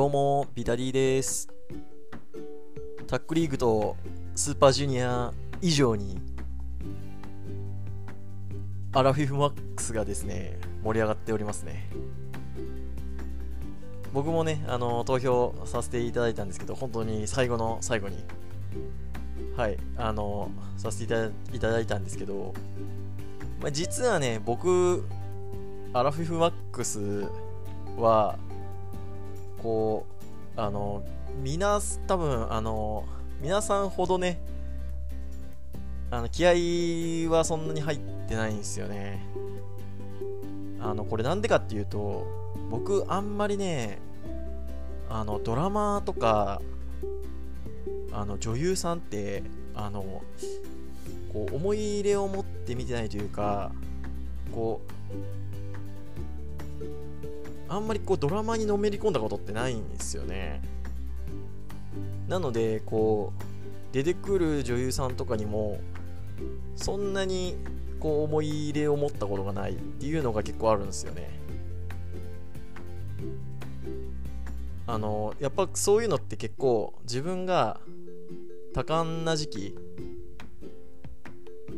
[0.00, 1.46] どうも、ビタディです。
[3.06, 3.98] タックリーグと
[4.34, 5.30] スーパージュニア
[5.60, 6.18] 以上に、
[8.94, 11.90] アラフィフマックスがですね、盛り上がっておりますね。
[14.14, 18.24] 僕もね、あの、投票させていただいたんですけど、本当に最後の最後に、
[19.54, 22.54] はい、あの、させていただいただいたんですけど、
[23.60, 25.04] まあ、実はね、僕、
[25.92, 27.26] アラフィフマックス
[27.98, 28.38] は、
[29.62, 30.06] こ
[30.56, 31.02] う、あの、
[31.42, 33.04] みな、多分、あの、
[33.40, 34.40] 皆さんほどね、
[36.10, 39.24] あの、気合はそんなに入ってないんですよね。
[40.80, 42.26] あの、これなんでかっていうと、
[42.70, 43.98] 僕、あんまりね、
[45.08, 46.60] あの、ドラマとか、
[48.12, 49.42] あの、女優さんって、
[49.74, 50.22] あの、
[51.32, 53.72] こう、思い入れを持って見てないというか、
[54.52, 55.49] こう、
[57.70, 60.60] あんまりこうドラマにのめり込んだことってないんですよね。
[62.26, 65.78] なのでこう出てくる女優さんとかにも
[66.74, 67.56] そんなに
[68.00, 71.30] こう思い入れを持ったことがないっていうのが結構あるんですよね。
[74.88, 77.78] あのやっぱそういうのって結構自分が
[78.74, 79.78] 多感な時期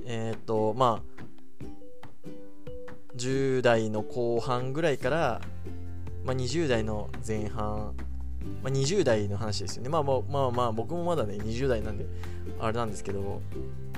[0.06, 1.12] えっ、とまあ
[3.16, 5.42] 10代の後半ぐらいから
[6.24, 7.94] まあ、20代の前半、
[8.62, 9.88] まあ、20代の話ですよね。
[9.88, 12.06] まあまあまあまあ、僕もまだね、20代なんで、
[12.60, 13.40] あれなんですけど、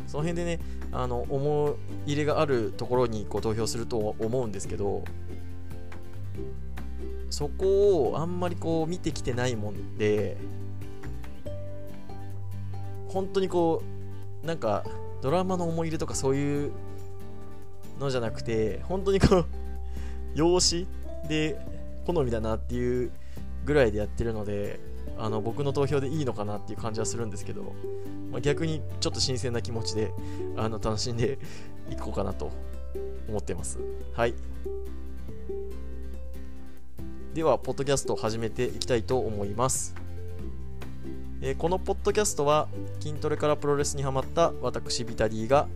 [0.06, 0.60] その辺でね、
[0.92, 5.04] あの、思い入れがあるところにこう投票すると思うんですけど、
[7.30, 10.36] そこをあんまりこう見てきてないもんで、
[13.08, 13.82] 本当にこ
[14.42, 14.84] う、なんか、
[15.22, 16.72] ドラマの思い入れとかそういう
[17.98, 19.46] のじゃなくて、本当にこう、
[20.34, 20.88] 容姿
[21.28, 21.73] で
[22.04, 23.10] 好みだなっていう
[23.64, 24.80] ぐらいでやってるので
[25.18, 27.74] あの僕の投票でいいのかなっていう感じはするんですけど、
[28.30, 30.12] まあ、逆にちょっと新鮮な気持ちで
[30.56, 31.38] あの楽しんで
[31.90, 32.50] いこうかなと
[33.28, 33.78] 思ってます。
[34.12, 34.34] はい。
[37.34, 39.94] ではポッドキャストを始めていきたいと思います。
[41.42, 42.68] えこのポッドキャストは
[43.00, 45.68] 筋トレからプロレスにハマった私ビタリーが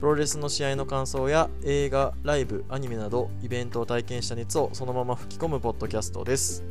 [0.00, 6.62] プロレスの試合の感想や映画、ライブ、アニメなどイベントを体験した熱をそのまま吹き込むポッドキャストです。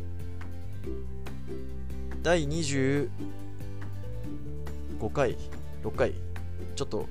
[2.23, 3.09] 第25
[5.11, 5.35] 回、
[5.83, 6.13] 6回、
[6.75, 7.05] ちょっと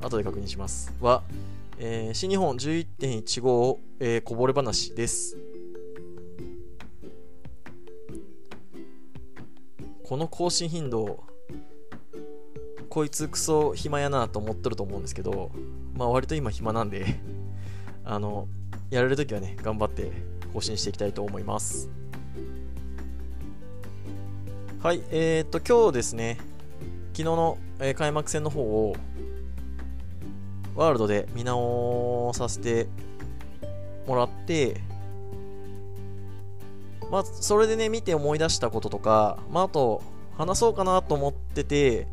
[0.00, 0.92] 後で確認します。
[1.00, 1.22] は、
[1.78, 5.36] えー新日本11.15、えーこぼれ話です。
[10.02, 11.22] この更新頻度、
[12.92, 15.50] こいつクソ暇やなと思っとると思うんですけど、
[15.94, 17.06] まあ割と今暇なんで、
[18.04, 18.48] あの、
[18.90, 20.12] やれるときはね、頑張って
[20.52, 21.88] 更新していきたいと思います。
[24.82, 26.36] はい、えー、っと、今日ですね、
[27.14, 28.94] 昨日の、えー開幕戦の方を、
[30.76, 32.88] ワールドで見直させて
[34.06, 34.82] もらって、
[37.10, 40.02] まあ、それでね、見て思い出したこととか、まあ、あと、
[40.36, 42.06] 話そうかなと思ってて、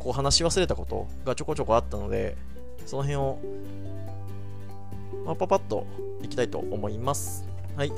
[0.00, 2.36] こう話し忘れたことがちょこちょこあったので、
[2.86, 3.38] その辺を、
[5.26, 5.86] まあ、パパッと
[6.22, 7.46] いきたいと思います。
[7.76, 7.92] はい。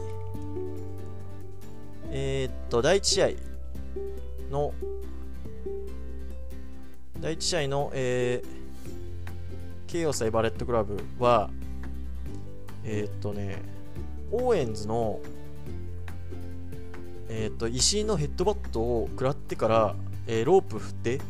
[2.11, 3.31] えー、っと、第1試合
[4.51, 4.75] の、
[7.21, 11.51] 第1試合の、えー、ケイオス対バレットクラブは、
[12.85, 13.63] えー、っとね、
[14.33, 15.21] オーエンズの、
[17.29, 19.95] えー、っと、石井のヘッドバットを食らってから、
[20.27, 21.21] えーロープ振って、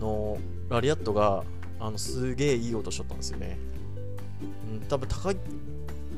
[0.00, 0.38] の
[0.68, 1.44] ラリアットが
[1.78, 3.58] あのすげえいい音しとったんですよね。
[4.72, 5.34] うん、多分高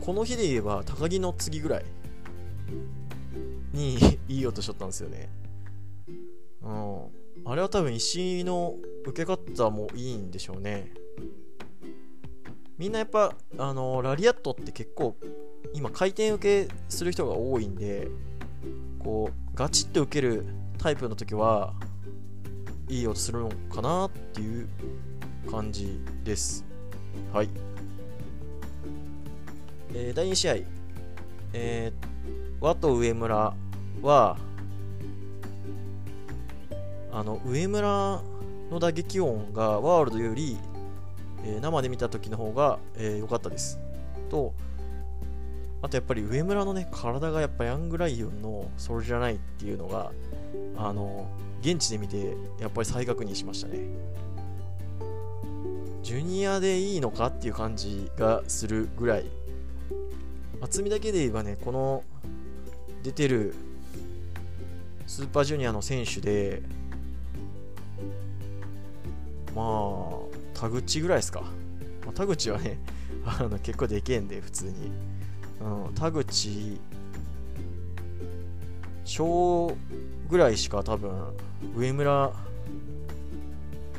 [0.01, 1.85] この日で言えば高木の次ぐらい
[3.73, 3.97] に
[4.29, 5.29] いい音しとったんですよね。
[6.63, 7.23] うん。
[7.45, 10.93] あれは多分石の受け方もいいんでしょうね。
[12.79, 15.17] みんなやっぱあのラリアットって結構
[15.75, 18.09] 今回転受けする人が多いんで
[18.99, 20.45] こうガチッと受ける
[20.79, 21.75] タイプの時は
[22.89, 24.69] いい音するのかなっていう
[25.51, 26.65] 感じです。
[27.33, 27.49] はい。
[29.95, 30.57] えー第2試合、
[31.53, 33.55] えー、和と上村
[34.03, 34.37] は、
[37.13, 38.23] あの、上村
[38.71, 40.57] の打撃音がワールドより、
[41.45, 43.79] えー生で見た時の方が良、えーかったです。
[44.31, 44.55] と、
[45.83, 50.13] あとやっぱり上村のね、体がやっぱヤングライオンのそれじゃないっていうのが、
[50.77, 51.29] あの、
[51.63, 53.79] 現地で見てやっぱり再確認しましたね。
[56.03, 59.25] ジュニアでいいのかっていう感じがするぐらい。
[60.61, 62.05] 厚みだけで言えばねこの
[63.03, 63.55] 出てる
[65.07, 66.63] スーパージュニアの選手で
[69.55, 71.41] まあ田口ぐらいですか、
[72.05, 72.79] まあ、田口はね
[73.27, 74.93] あの結構でけえんで普通に、
[75.61, 76.79] うん、田口
[79.05, 79.77] 小
[80.29, 81.11] ぐらいしか多分
[81.77, 82.33] 上村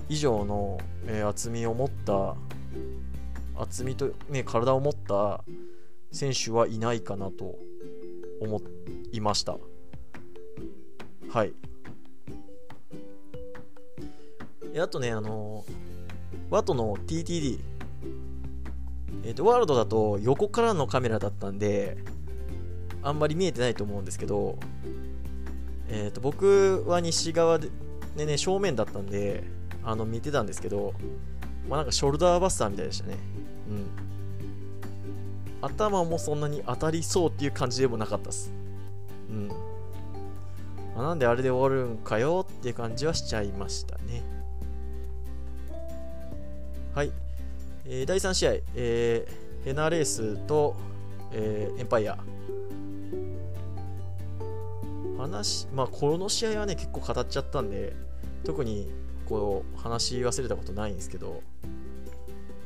[0.10, 2.36] 以上の、えー、厚みを持った
[3.56, 5.44] 厚みと、ね、体を持った
[6.12, 7.56] 選手はいないかなと
[8.42, 8.62] 思
[9.12, 9.58] いました。
[11.30, 11.54] はい。
[14.80, 15.64] あとねあの
[16.50, 17.60] ワトの TTD
[19.24, 21.98] えっ、ー、とワールドだと横からのカメラだったんで
[23.04, 24.58] あんまり見えてないと思うんですけど
[25.90, 27.70] え、ー、と僕は西側で
[28.16, 29.44] ね正面だったんで
[29.84, 30.94] あの見てたんですけど
[31.68, 33.18] まあなんかショルダーバスターみたいでしたね。
[33.70, 34.14] うん。
[35.62, 38.52] 頭もそんなに当たりそうっていう感じでもなかったっす。
[39.30, 39.48] うん。
[39.48, 39.56] ま
[40.98, 44.22] あ、なんであれで終わるんかよっていう感じはしちゃいましたね。
[46.94, 47.12] はい、
[47.86, 50.76] えー、第3試合、えー、ヘナレースと、
[51.32, 52.18] えー、エンパイア。
[55.34, 57.94] 話まあこの試合はね結構語っちゃったんで
[58.44, 58.90] 特に
[59.26, 61.42] こう話し忘れたことないんですけど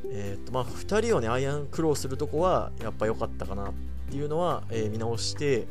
[0.09, 3.73] えー、っとまあ2人をねアイアンクローするとこはやっぱ良かったかなっ
[4.09, 5.65] ていうのは、えー、見直して、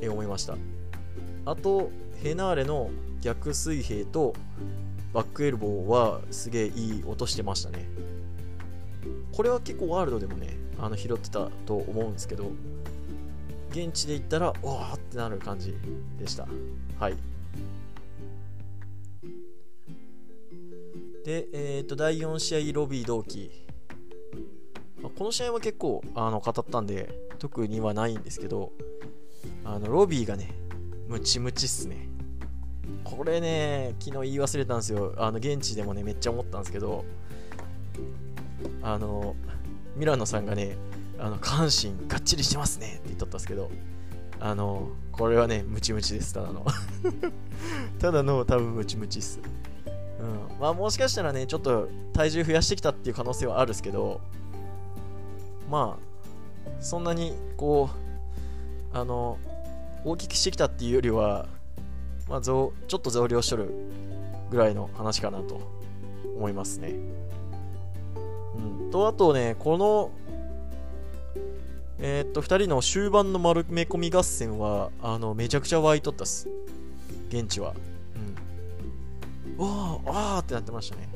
[0.00, 0.56] えー、思いました。
[1.46, 1.90] あと
[2.22, 2.90] ヘナーレの
[3.20, 4.34] 逆水平と
[5.12, 7.88] バックエルボーはすげえいい音してましたね。
[9.32, 12.52] これは結構ワールドでもねあの拾ってたと思うんですけど
[13.70, 15.74] 現地で行ったらおーってなる感じ
[16.18, 16.46] でした
[16.98, 17.14] はい
[21.24, 23.50] で、えっ、ー、と、第4試合ロビー同期。
[25.16, 27.08] この試合は結構あの語ったんで、
[27.38, 28.72] 特にはないんですけど、
[29.64, 30.50] あのロビーがね、
[31.08, 32.08] ムチムチっすね。
[33.04, 35.14] これね、昨日言い忘れたんですよ。
[35.18, 37.04] あの現地でもね、めっちゃ思ったんですけど、
[38.82, 39.36] あの、
[39.96, 40.76] ミラノさんがね、
[41.20, 43.70] あの下半身がっちりしてますねって言っとったんですけど、
[44.40, 46.64] あの、これはね、ムチムチです、ただの。
[48.00, 49.38] ただの多分ムチムチっす。
[50.20, 54.20] うんまあ、もしかしたらね、ちょっと体重増やしてきたっていう可能性はあるんですけど、
[55.70, 59.38] まあ、そんなにこう、あの、
[60.04, 61.46] 大きくしてきたっていうよりは、
[62.28, 63.70] まあ、増ちょっと増量しとる
[64.50, 65.60] ぐらいの話かなと
[66.36, 66.94] 思いますね。
[68.56, 70.10] うん、と、あとね、この、
[72.00, 76.48] えー、っと、2人の終盤の丸め込み合戦は、あの、めちゃくちゃ湧いとったっす。
[77.28, 77.74] 現地は。
[79.58, 79.64] うん。
[79.64, 81.08] わああってなってましたね。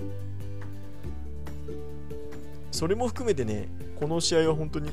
[2.75, 3.69] それも含めてね
[4.00, 4.90] この試合は本当に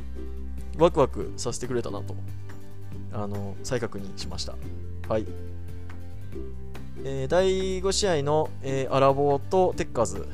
[0.78, 2.16] ワクワクさせてくれたなと
[3.12, 4.54] あの再確認しました。
[5.10, 5.26] はい。
[7.04, 10.28] えー、第5試合の、えー、アラボーとテッカーズ。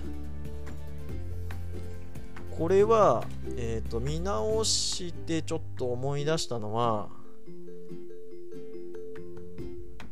[2.58, 3.24] これは、
[3.56, 7.10] えーと、見直してちょっと思い出したのは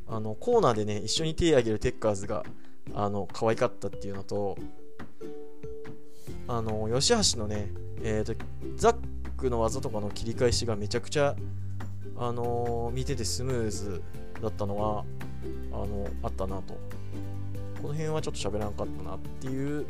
[0.08, 2.44] あのコーナーでね一緒に手を挙げるテッカーズが
[2.94, 4.58] あの可愛かったっていうのと
[6.48, 7.72] あの吉橋のね、
[8.04, 8.36] えーと、
[8.76, 8.96] ザッ
[9.36, 11.36] クの技とかの切り返しがめちゃくちゃ、
[12.18, 14.04] あのー、見ててスムーズ
[14.42, 15.04] だったのは
[15.72, 16.78] あのあったなと。
[17.82, 19.86] この辺はちょっと喋らなかったなっていう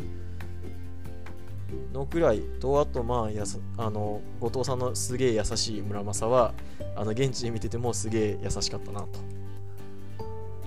[1.94, 6.54] のくらいとあとまあやさあの後藤さんのすげえ優しい村正は
[6.96, 9.08] あの現地で見ててもすげえ優しかったなと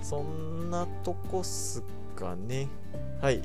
[0.01, 1.83] そんなとこっす
[2.15, 2.67] かね。
[3.21, 3.41] はい。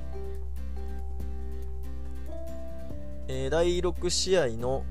[3.28, 4.84] えー、第6試合の、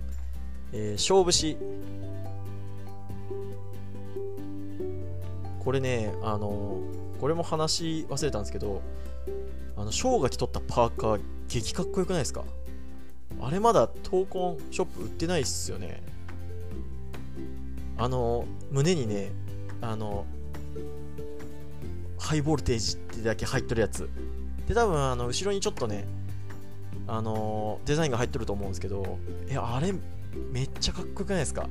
[0.71, 1.57] えー、勝負師。
[5.59, 6.79] これね、あの、
[7.19, 8.81] これも話忘れたんですけど、
[9.77, 11.21] あの、ショーが着とったパーカー、
[11.61, 12.43] 激かっこよくないですか？
[13.41, 16.01] あれまだ闘魂ショップ売ってないっすよね。
[17.97, 19.31] あの、胸にね、
[19.81, 20.25] あの、
[22.17, 24.09] ハイボルテージってだけ入っとるやつ。
[24.67, 26.05] で多分あの後ろにちょっとね
[27.05, 29.19] あの、デザインが入っとると思うんですけど
[29.49, 29.93] えあれ
[30.51, 31.67] めっちゃかっこよくないですか？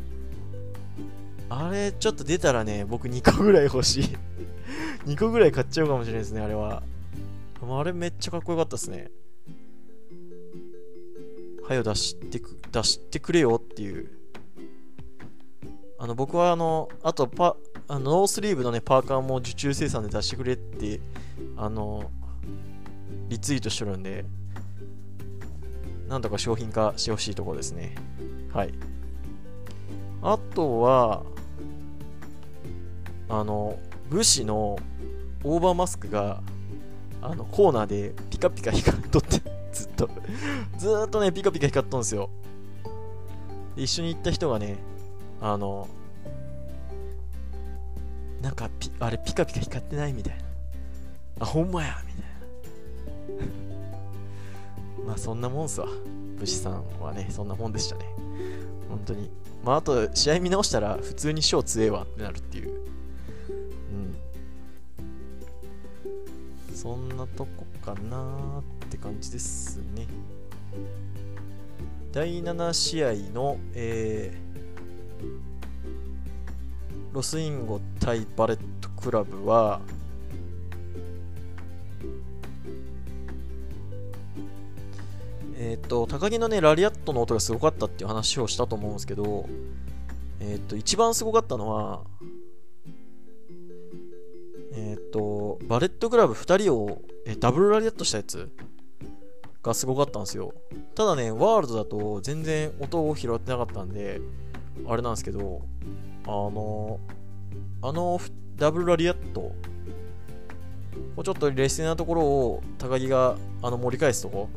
[1.49, 4.05] あれちょっと出たらね僕2個ぐらい欲しい。
[5.11, 6.83] 2個ぐらい買っちゃうかもしれないですねあれは。
[7.63, 9.11] あれめっちゃかっこよかったですね。
[11.73, 14.11] はよ出してく出してくれよっていう
[15.99, 17.57] あの僕はあのあとパ
[17.93, 20.99] あのノースリーブのね、パーカーも受注生産で出してくれって、
[21.59, 22.11] あの、
[23.29, 24.25] リツイートしてるんで、
[26.09, 27.95] なんとか商品化してほしいところですね。
[28.51, 28.73] はい。
[30.23, 31.23] あとは、
[33.29, 34.79] あの武士の
[35.45, 36.43] オーバーマスクが
[37.21, 39.41] あのコーナーでピカピカ光っとって
[39.83, 40.11] ずっと
[40.79, 42.31] ずっとねピカピカ光っとんですよ。
[43.75, 44.77] 一緒に行った人がね
[45.41, 45.89] あの
[48.41, 50.45] なんかピあれピカピカ光ってないみたいな。
[51.41, 53.45] あほんまやみたいな。
[55.07, 55.89] まあそんなもんすわ。
[56.39, 58.05] 武士さんはねそんなもんでしたね。
[58.89, 59.31] 本当に。
[59.65, 62.71] まああと試合見直したら普通に賞強えわってなるっていう。
[66.69, 66.75] うん。
[66.75, 68.82] そんなとこかなーって。
[68.93, 70.07] って感じですね。
[72.13, 79.81] 第7試合の、えー、ロスインゴ対バレットクラブは、
[85.57, 89.49] え、ー、と、鷹木のね、ラリアットの音がすごかったっていう話をしたと思うんですけど、
[90.41, 92.03] え、ー、と、一番すごかったのは、
[94.75, 98.51] え、ー、と、バレットクラブ2人を、えダブルラリアットしたやつ。
[99.63, 100.53] がすごかったんですよ。
[100.95, 104.21] ただね、ワールドだと全然音を拾ってなかったんで、
[104.87, 105.63] あれなんですけど、
[106.27, 106.99] あの、
[107.83, 108.21] あの
[108.57, 109.53] ダブルラリアット、も
[111.19, 114.49] うちょっと劣勢なところを高木があの盛り返すとこ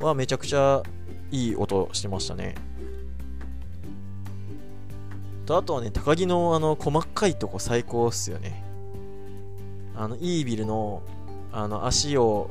[0.00, 0.82] はめちゃくちゃ
[1.30, 2.54] いい音してましたね。
[5.46, 8.64] と、あとはね、高木のあの細かいとこ最高っすよね。
[9.94, 11.02] あの、イービルの
[11.52, 12.50] あの足を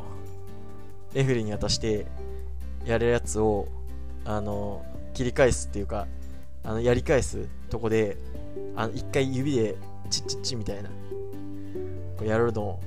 [1.13, 2.05] レフェリーに渡して
[2.85, 3.67] やるやつを
[4.25, 6.07] あの切り返すっていうか
[6.63, 8.17] あのやり返すとこで
[8.75, 9.75] あの一回指で
[10.09, 10.89] チッチッチみたいな
[12.17, 12.79] こうやるの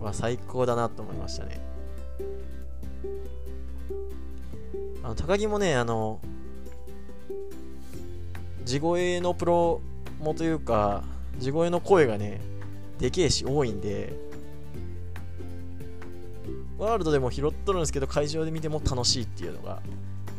[0.00, 1.60] は最高だなと思いましたね。
[5.02, 6.20] あの高木もねあの
[8.64, 9.80] 地声のプロ
[10.20, 11.04] もというか
[11.38, 12.40] 地声の声がね
[12.98, 14.12] でけえし多いんで
[16.78, 19.82] ワールドでも拾っとるんですけど会場で見ても楽しいっていうのが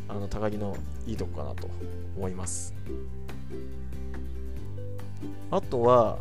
[0.07, 1.69] あの高木のいいとこかなと
[2.17, 2.73] 思います。
[5.51, 6.19] あとは、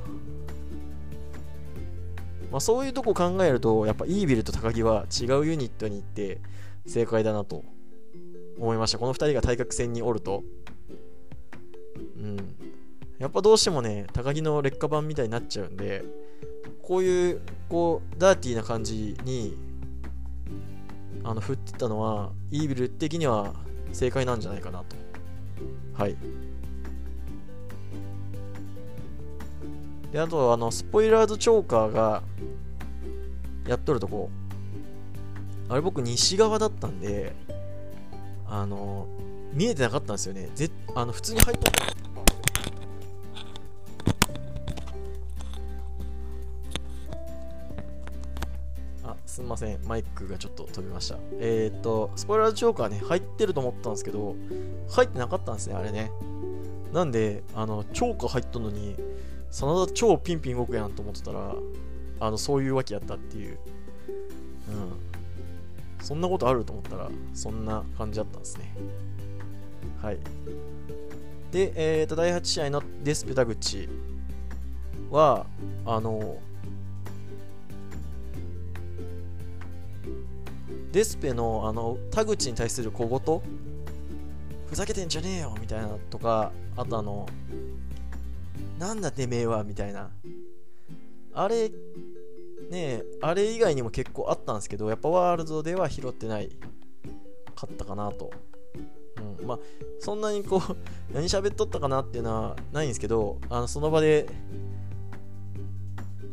[2.50, 6.40] まあ、そういうとこ考えるとやっぱイービルと高木は違うユニットに行って
[6.86, 7.64] 正解だなと
[8.58, 8.98] 思いました。
[8.98, 10.42] この2人が対角線におると。
[12.16, 12.36] うん。
[13.18, 16.04] やっぱどうしてもね高木の劣化版みたいになっちゃうんで
[16.82, 19.56] こういうこうダーティーな感じに
[21.24, 23.54] あの振ってたのはイービル的には
[23.92, 24.96] 正解なんじゃないかなと。
[25.94, 26.16] はい。
[30.12, 32.22] であとあのスポイラーズチョーカーが
[33.66, 34.30] やっとるとこ。
[35.68, 37.34] あれ僕西側だったんで
[38.46, 39.06] あの
[39.52, 40.48] 見えてなかったんですよね。
[40.54, 41.70] ぜあの普通に入った。
[49.48, 51.18] ません、マイクがちょっと飛びました。
[51.40, 54.36] えー、っと、スポイラーチョーカーね、入ってると思ったんですけど、
[54.88, 56.10] 入ってなかったんですね、あれね。
[56.92, 58.96] なんで、あの、チョーカー入ったのに、
[59.50, 61.54] 真田超ピンピン動くやんと思ってたら、
[62.20, 63.58] あの、そういうわけやったっていう。
[64.68, 66.04] うん。
[66.04, 68.74] そんなことあると思ったら、そんな感じだったんですね。
[70.02, 70.18] はい。
[71.50, 73.88] で、えー、と、第8試合のデスペタ口
[75.10, 75.46] は、
[75.86, 76.38] あの、
[80.92, 83.40] デスペのあの田口に対する小言？
[84.68, 87.26] ふざけてんじゃねえよみたいなとかあとあの
[88.78, 90.10] なんだてめえはみたいな。
[91.34, 91.70] あれ
[92.68, 96.50] ねあれ以外にも結構あったんですけどやっぱワールドでは拾ってない
[97.54, 98.32] かったかなと、
[99.40, 99.58] うん、まあ
[100.00, 100.76] そんなにこう
[101.14, 104.26] 何喋っとったかなっていうのはないんですけどあのその場で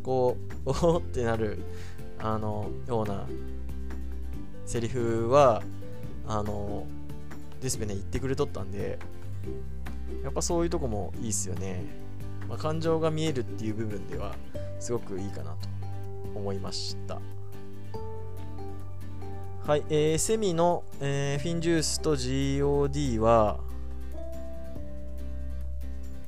[0.01, 1.59] こう おおってなる
[2.19, 3.27] あのような
[4.65, 5.61] セリフは
[6.27, 6.85] あの
[7.61, 8.99] デスペね言ってくれとったんで
[10.23, 11.83] やっぱそういうとこもいいっすよね、
[12.49, 14.35] まあ、感情が見えるっていう部分では
[14.79, 15.69] すごくいいかなと
[16.35, 17.19] 思いました。
[19.65, 23.57] はい、えー、セミの、えー、フィンジュースと GOD は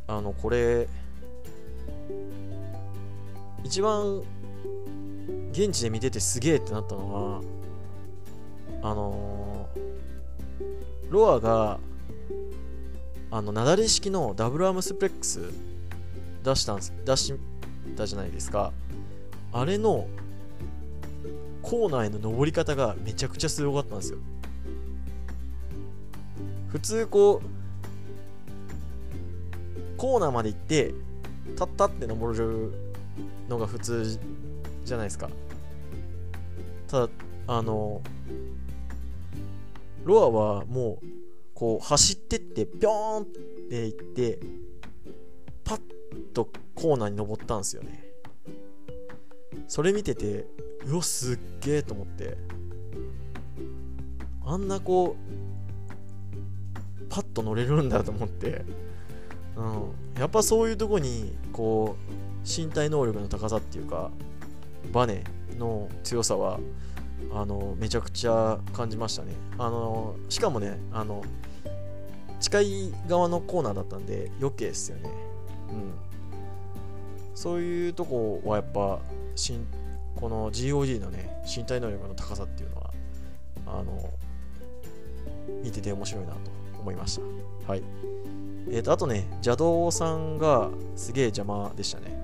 [0.08, 0.88] あのこれ
[3.64, 4.24] 一番
[5.52, 7.42] 現地で見ててすげえってなったのは
[8.90, 11.80] あのー、ロアが
[13.30, 15.52] あの、なだれ式のダブルアームスプレックス
[16.44, 17.34] 出したんす、出し
[17.96, 18.72] たじゃないですか。
[19.52, 20.08] あれの
[21.62, 24.20] コーナーへの登り方がめちゃくちゃすごかったんですよ。
[26.70, 27.48] 普通こう、
[29.98, 30.94] コーナーまで行って、
[31.58, 32.72] たったって登る
[33.50, 34.20] のが普通
[34.86, 35.30] じゃないですか
[36.88, 37.10] ただ
[37.48, 38.02] あの
[40.08, 41.06] ロアはもう
[41.54, 43.26] こう走ってってピョーンっ
[43.70, 44.40] て行って
[45.64, 45.82] パッ
[46.34, 48.04] とコーナーに登ったんですよね。
[49.68, 50.46] それ見てて
[50.86, 52.38] うわすっげえと思って。
[54.46, 58.64] あんなこうパッと乗れるんだと思って。
[59.58, 62.12] うん、やっぱそういうとこにこう
[62.48, 64.12] 身体能力の高さっていうか
[64.94, 65.24] バネ
[65.58, 66.60] の強さは
[67.34, 69.34] あのめちゃくちゃ感じましたね。
[69.58, 71.24] あのしかもねあの
[72.40, 75.10] 近い側のコーナーだったんで余計ですよね。
[75.70, 75.94] うん。
[77.36, 79.00] そういうとこはやっぱ
[79.36, 79.66] しん
[80.16, 82.94] この GOD のね身体能力の高さっていうのは
[83.68, 84.10] あの
[85.64, 86.40] 見てて面白いなと
[86.80, 87.20] 思いまし
[87.66, 87.72] た。
[87.72, 87.84] はい。
[88.70, 92.18] えっ、ー、と、あとね、邪道さんがすげえ邪魔でしたね。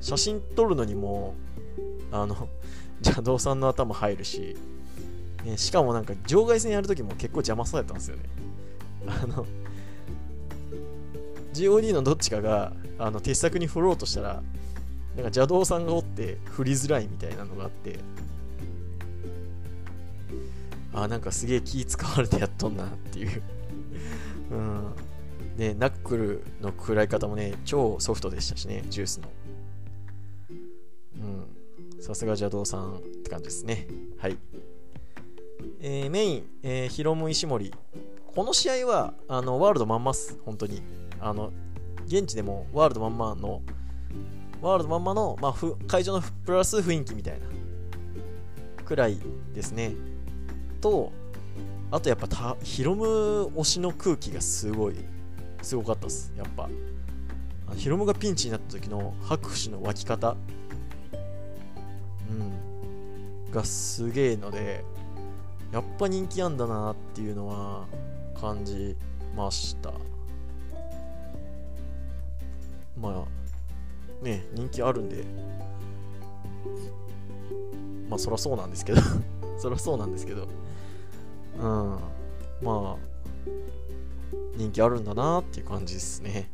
[0.00, 1.34] 写真撮るのにも、
[2.12, 2.48] あの、
[3.04, 4.56] 邪道さんの頭入るし、
[5.44, 8.22] ね、しかもなんか場外戦やるときも結構邪魔そうやったんですよね。
[9.06, 9.46] あの、
[11.52, 14.42] GOD のどっちかが、あの、鉄柵に振ろうとしたら、なんか
[15.24, 18.00] 邪道さんがおって振りづらいみたいなのがあって、
[20.92, 23.42] あ、なんかすげえ気使われてやっとんなっていう
[24.50, 24.94] うん。
[25.56, 29.28] ね、ナックルの食らい方もね、超ソフトでしたしね、ジュースの。
[32.00, 33.86] さすが邪道さんって感じですね。
[34.18, 34.38] はい。
[35.80, 37.72] えー、メイン、えー、ヒロム石森。
[38.34, 40.82] この試合は、あの、ワールドまんまっす、本当に。
[41.20, 41.52] あの、
[42.06, 43.62] 現地でもワールドまんまの、
[44.60, 47.46] ワールドまんまの、まあ、ふ会場のプラス雰囲気みたいな、
[48.84, 49.18] くらい
[49.54, 49.94] ですね。
[50.80, 51.12] と、
[51.90, 53.04] あとやっぱたヒロム
[53.56, 54.96] 推しの空気がすごい
[55.62, 56.68] すごかったっすやっぱ
[57.76, 60.36] ヒロムがピンチになった時の拍手の湧き方
[63.56, 64.84] がすげえので
[65.72, 67.86] やっぱ人気あんだなっていうのは
[68.38, 68.94] 感じ
[69.34, 69.92] ました。
[73.00, 75.24] まあね人気あるんで。
[78.08, 79.00] まあそりゃそうなんですけど。
[79.58, 80.46] そりゃそうなんですけど。
[81.58, 81.98] うん、ま
[82.62, 82.96] あ、
[84.56, 86.50] 人気あるんだなっていう感じですね。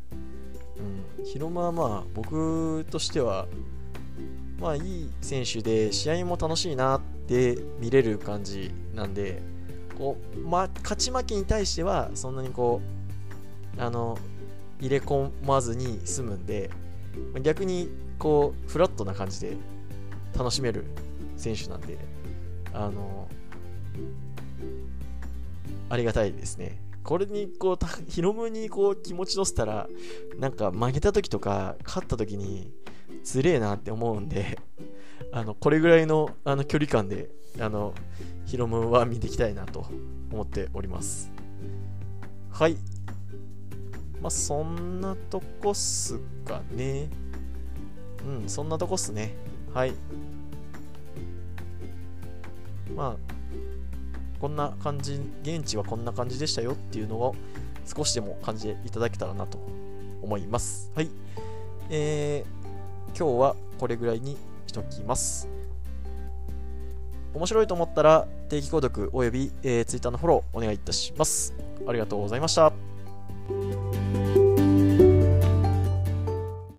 [1.19, 3.49] うん、広間はまあ、僕としては、
[4.59, 9.43] まあ、いい選手で、試合も楽しいなって見れる感じなんで、
[9.99, 12.81] こう、まあ、勝ち負けに対しては、そんなにこ
[13.77, 14.19] う、あの、
[14.81, 16.71] 入れ込まずに済むんで、
[17.43, 17.89] 逆に、
[18.19, 19.57] こう、フラットな感じで
[20.37, 20.85] 楽しめる
[21.37, 21.99] 選手なんで、
[22.73, 23.29] あの、
[25.89, 26.81] ありがたいですね。
[27.05, 29.89] これにこう、ヒロムにこう気持ち乗せたら、
[30.39, 32.73] なんか負けた時とか、勝った時に、
[33.23, 34.59] つれえなって思うんで、
[35.33, 37.95] あの、これぐらいのあの距離感で、あの、
[38.47, 39.87] ヒロムは見ていきたいなと
[40.31, 41.31] 思っております。
[42.51, 42.77] はい。
[44.21, 47.09] まあ、そんなとこっすかね。
[48.27, 49.35] うん、そんなとこっすね。
[49.73, 49.95] はい。
[52.95, 53.33] まあ、
[54.39, 57.35] こんな感じ、現地はこんな感じでしたよっていうのを
[57.85, 59.59] 少しでも感じていただけたらなと
[60.21, 60.91] 思います。
[60.95, 61.09] はい。
[61.91, 62.62] えー、
[63.19, 65.49] 今日はこれぐらいにしときます。
[67.35, 71.55] 面白いと思ったら定期購読および、えー、Twitter のフォローお願いいたします。
[71.87, 72.72] ありがとうございました。